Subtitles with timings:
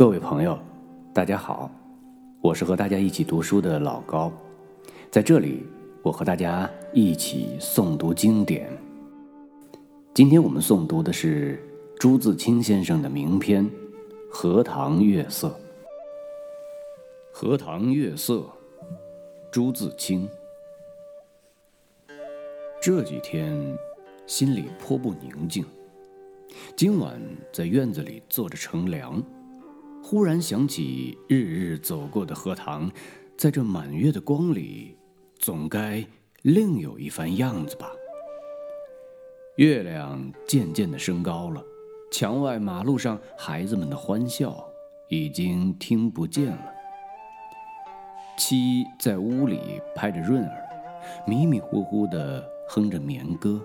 [0.00, 0.58] 各位朋友，
[1.12, 1.70] 大家好，
[2.40, 4.32] 我是和大家一起读书的老高，
[5.10, 5.66] 在这里，
[6.00, 8.66] 我和大家一起诵读经典。
[10.14, 11.62] 今天我们诵读的是
[11.98, 13.62] 朱自清先生的名篇
[14.32, 15.48] 《荷塘月色》。
[17.30, 18.36] 《荷塘月色》，
[19.52, 20.26] 朱自清。
[22.80, 23.54] 这几天
[24.26, 25.62] 心里颇不宁静。
[26.74, 27.20] 今晚
[27.52, 29.22] 在院子里坐着乘凉，
[30.02, 32.90] 忽然想起日日走过的荷塘，
[33.36, 34.96] 在这满月的光里，
[35.38, 36.04] 总该
[36.42, 37.90] 另有一番样子吧。
[39.56, 41.62] 月亮渐渐的升高了，
[42.10, 44.66] 墙外马路上孩子们的欢笑
[45.08, 46.72] 已经听不见了。
[48.36, 50.68] 妻在屋里拍着闰儿，
[51.26, 53.60] 迷迷糊糊的哼着眠歌，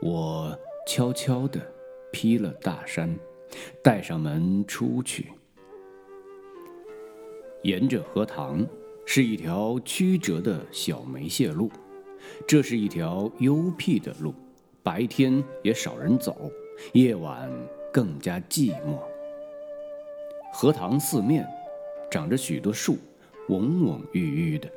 [0.00, 1.60] 我悄悄的。
[2.12, 3.12] 披了大衫，
[3.82, 5.28] 带上门出去。
[7.62, 8.66] 沿着荷塘
[9.06, 11.70] 是一条曲折的小梅泄路，
[12.46, 14.34] 这是一条幽僻的路，
[14.82, 16.50] 白天也少人走，
[16.92, 17.50] 夜晚
[17.92, 18.98] 更加寂寞。
[20.52, 21.46] 荷塘四面
[22.10, 22.98] 长着许多树，
[23.48, 24.70] 蓊蓊郁郁的。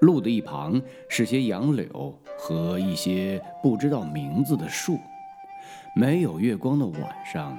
[0.00, 4.98] 路的一旁是些杨柳和一些不知道名字的树。
[5.96, 7.58] 没有月光的晚上，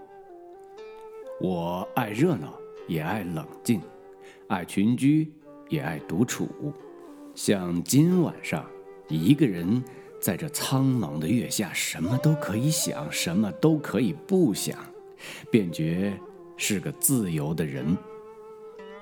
[1.41, 2.53] 我爱热闹，
[2.87, 3.79] 也爱冷静；
[4.47, 5.31] 爱群居，
[5.69, 6.47] 也爱独处。
[7.33, 8.63] 像今晚上，
[9.07, 9.83] 一个人
[10.19, 14.77] 在这苍茫的月下，什么都可以想，什么都可以不想，
[15.49, 16.13] 便觉
[16.57, 17.97] 是个自由的人。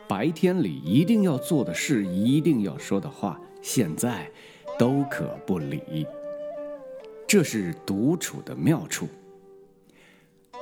[0.08, 4.31] 白天里一定要做的事，一定要说的话，现在
[4.78, 6.08] 都可不理。
[7.28, 9.09] 这是独处的妙处。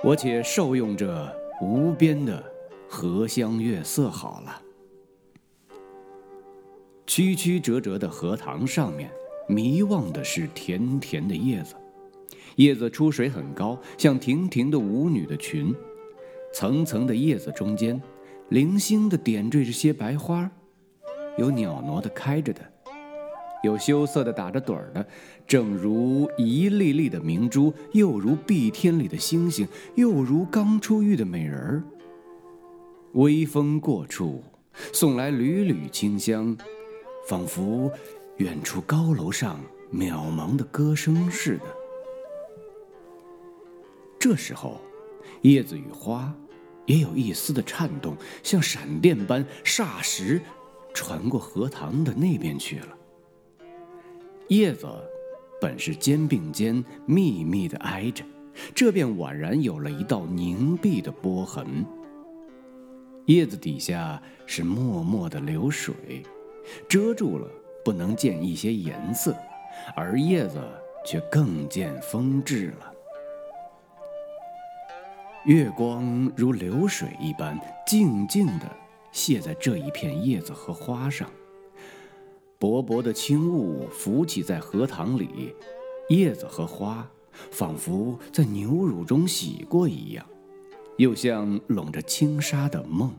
[0.03, 2.43] 我且受用着无边的
[2.87, 4.61] 荷香月色好了。
[7.05, 9.09] 曲曲折折的荷塘上面，
[9.47, 11.73] 迷望的是甜甜的叶子，
[12.57, 15.73] 叶子出水很高，像亭亭的舞女的裙，
[16.53, 17.99] 层层的叶子中间，
[18.49, 20.51] 零星的点缀着些白花，
[21.37, 22.61] 有袅娜的开着的。
[23.63, 25.05] 有羞涩的打着盹儿的，
[25.47, 31.83] 正如一粒粒的明珠，又如碧天里的星星，又如刚出浴的美人儿。
[33.13, 34.43] 微风过处，
[34.93, 36.55] 送来缕缕清香，
[37.27, 37.91] 仿佛
[38.37, 39.59] 远处高楼上
[39.91, 41.63] 渺茫的歌声似的。
[44.19, 44.79] 这时候，
[45.41, 46.31] 叶子与花
[46.85, 50.39] 也有一丝的颤动，像闪电般，霎时
[50.93, 52.97] 传过荷塘的那边去了。
[54.49, 54.87] 叶子
[55.59, 58.23] 本是肩并肩密密的挨着，
[58.73, 61.85] 这便宛然有了一道凝碧的波痕。
[63.25, 65.93] 叶子底下是脉脉的流水，
[66.87, 67.47] 遮住了
[67.83, 69.35] 不能见一些颜色，
[69.95, 70.61] 而叶子
[71.05, 72.93] 却更见风致了。
[75.45, 78.69] 月光如流水一般，静静地
[79.11, 81.29] 泻在这一片叶子和花上。
[82.59, 85.53] 薄薄的轻雾浮起在荷塘里，
[86.09, 87.07] 叶子和花
[87.51, 90.25] 仿佛在牛乳中洗过一样，
[90.97, 93.13] 又像笼着轻纱的梦。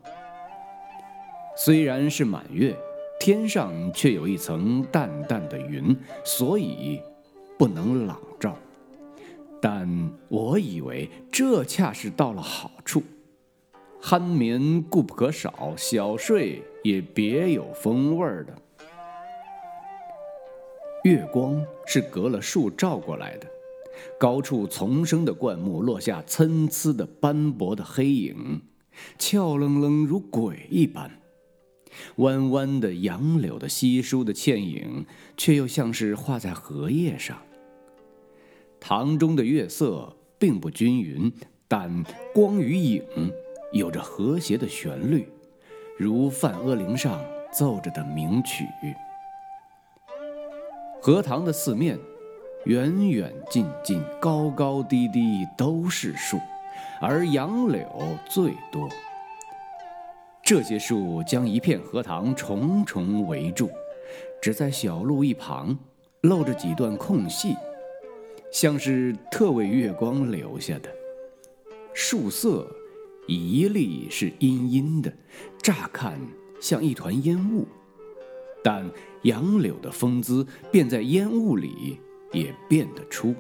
[1.57, 2.77] 虽然是满月，
[3.21, 7.01] 天上却有一层淡淡的云，所以
[7.57, 8.57] 不能朗照。
[9.61, 13.03] 但我以为这恰是到了好处，
[14.01, 18.53] 酣眠固不可少，小睡也别有风味儿的。
[21.05, 23.47] 月光是隔了树照过来的，
[24.19, 28.63] 高处丛生的灌木落下参差的斑驳的黑影，
[29.19, 31.09] 俏愣愣如鬼一般；
[32.17, 35.07] 弯弯的杨柳的稀疏的倩影，
[35.37, 37.39] 却又像是画在荷叶上。
[38.81, 41.33] 塘中的月色并不均匀，
[41.69, 42.05] 但
[42.35, 43.03] 光与影
[43.73, 45.29] 有着和谐的旋律，
[45.97, 47.21] 如梵阿铃上
[47.53, 48.65] 奏着的名曲。
[51.09, 51.99] 荷塘的四面，
[52.67, 56.39] 远远近近、高高低低都是树，
[57.01, 57.89] 而杨柳
[58.29, 58.87] 最多。
[60.45, 63.71] 这些树将一片荷塘重重围住，
[64.43, 65.79] 只在小路一旁
[66.21, 67.57] 露着几段空隙，
[68.53, 70.91] 像是特为月光留下的。
[71.95, 72.71] 树色
[73.27, 75.11] 一粒是阴阴的，
[75.63, 76.21] 乍看
[76.61, 77.67] 像一团烟雾，
[78.69, 78.85] 但
[79.23, 81.99] 杨柳的风姿便在烟雾里
[82.33, 83.35] 也辨得出。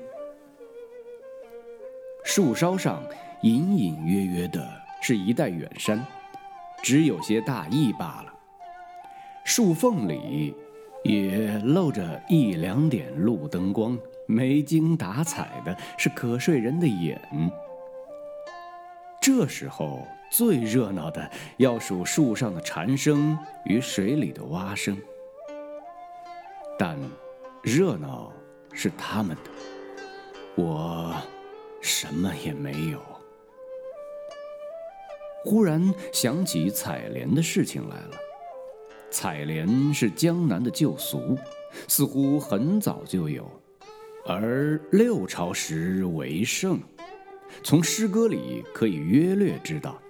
[2.24, 3.02] 树梢上
[3.42, 4.66] 隐隐约约的
[5.02, 6.02] 是一带远山，
[6.82, 8.32] 只有些大意罢了。
[9.44, 10.54] 树缝里
[11.04, 17.20] 也露着一两点路灯光，没精打采的，是可睡人的眼。
[19.20, 24.96] 这时候最热闹的要数树上的蝉声与水里的蛙声，
[26.78, 26.98] 但
[27.62, 28.32] 热闹
[28.72, 31.14] 是他们的，我。
[31.80, 33.00] 什么也没有。
[35.44, 38.10] 忽然想起采莲的事情来了。
[39.10, 41.38] 采莲是江南的旧俗，
[41.86, 43.48] 似乎很早就有，
[44.26, 46.80] 而六朝时为盛。
[47.62, 50.02] 从诗歌里可以约略知道，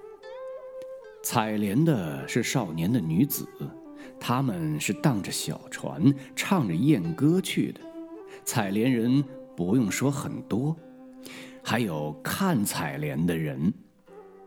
[1.23, 3.47] 采莲的是少年的女子，
[4.21, 7.81] 他们是荡着小船，唱着艳歌去的。
[8.45, 9.23] 采莲人
[9.57, 10.77] 不用说很多。
[11.63, 13.73] 还有看采莲的人，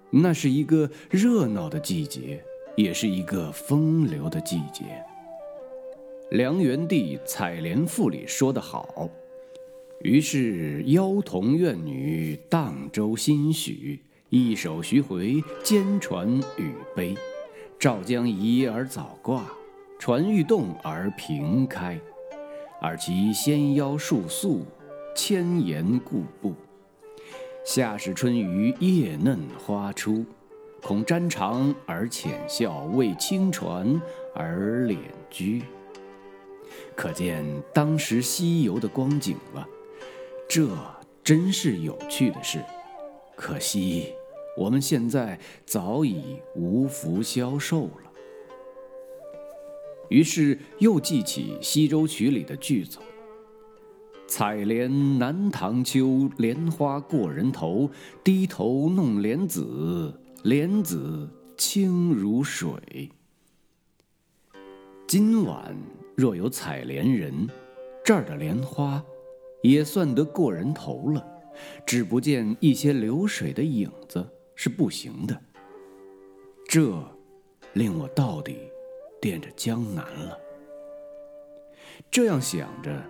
[0.10, 2.44] 那是一个热闹的季节，
[2.76, 5.04] 也是一个风流的季节。
[6.32, 9.10] 梁元帝《采莲赋》里说得好
[10.02, 16.28] ：“于是妖童怨女荡舟新许，一首徐回，兼传
[16.58, 17.16] 语悲。
[17.78, 19.46] 赵将移而早挂，
[20.02, 21.96] 船欲动而平开。
[22.82, 24.66] 而其纤腰束素，
[25.16, 26.56] 千岩固步。”
[27.64, 30.26] 夏时春雨叶嫩花初，
[30.82, 34.02] 恐沾裳而浅笑，为轻船
[34.34, 34.98] 而敛
[35.30, 35.62] 居。
[36.96, 39.68] 可见当时西游的光景了。
[40.50, 40.68] 这
[41.24, 42.60] 真是有趣的事，
[43.36, 44.12] 可惜
[44.58, 48.11] 我们现在早已无福消受了。
[50.12, 53.00] 于是又记起《西洲曲》里的句子。
[54.28, 57.90] 采莲南塘秋，莲花过人头。
[58.22, 60.14] 低头弄莲子，
[60.44, 63.10] 莲子清如水。
[65.08, 65.74] 今晚
[66.16, 67.48] 若有采莲人，
[68.04, 69.02] 这儿的莲花
[69.64, 71.26] 也算得过人头了。
[71.86, 75.42] 只不见一些流水的影子是不行的。
[76.68, 77.02] 这
[77.74, 78.58] 令我到底
[79.22, 80.38] 惦着江南了。
[82.10, 83.02] 这样想着。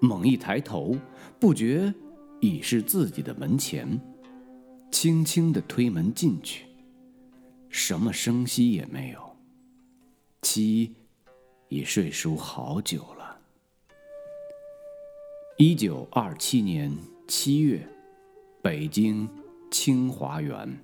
[0.00, 0.96] 猛一抬头，
[1.40, 1.92] 不觉
[2.38, 4.00] 已是自己的门前，
[4.92, 6.66] 轻轻的推门进去，
[7.68, 9.36] 什么声息也没有。
[10.42, 10.94] 妻
[11.68, 13.40] 已睡熟好久了。
[15.56, 17.84] 一九二七年七月，
[18.62, 19.28] 北京
[19.72, 20.78] 清华园。